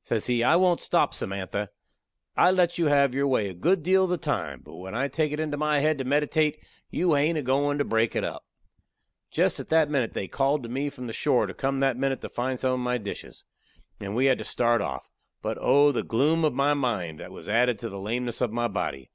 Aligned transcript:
Says 0.00 0.28
he, 0.28 0.44
"I 0.44 0.54
won't 0.54 0.78
stop, 0.78 1.12
Samantha. 1.12 1.70
I 2.36 2.52
let 2.52 2.78
you 2.78 2.86
have 2.86 3.16
your 3.16 3.26
way 3.26 3.48
a 3.48 3.52
good 3.52 3.82
deal 3.82 4.04
of 4.04 4.10
the 4.10 4.16
time; 4.16 4.60
but 4.64 4.76
when 4.76 4.94
I 4.94 5.08
take 5.08 5.32
it 5.32 5.40
into 5.40 5.56
my 5.56 5.80
head 5.80 5.98
to 5.98 6.04
meditate, 6.04 6.62
you 6.88 7.14
hain't 7.14 7.36
a 7.36 7.42
goin' 7.42 7.76
to 7.78 7.84
break 7.84 8.14
it 8.14 8.22
up." 8.22 8.44
Jest 9.28 9.58
at 9.58 9.66
that 9.70 9.90
minute 9.90 10.12
they 10.12 10.28
called 10.28 10.62
to 10.62 10.68
me 10.68 10.88
from 10.88 11.08
the 11.08 11.12
shore 11.12 11.48
to 11.48 11.52
come 11.52 11.80
that 11.80 11.96
minute 11.96 12.20
to 12.20 12.28
find 12.28 12.60
some 12.60 12.74
of 12.74 12.78
my 12.78 12.96
dishes. 12.96 13.44
And 13.98 14.14
we 14.14 14.26
had 14.26 14.38
to 14.38 14.44
start 14.44 14.80
off. 14.80 15.10
But 15.42 15.58
oh! 15.60 15.90
the 15.90 16.04
gloom 16.04 16.44
of 16.44 16.54
my 16.54 16.72
mind 16.72 17.18
that 17.18 17.32
was 17.32 17.48
added 17.48 17.76
to 17.80 17.88
the 17.88 17.98
lameness 17.98 18.40
of 18.40 18.52
my 18.52 18.68
body. 18.68 19.10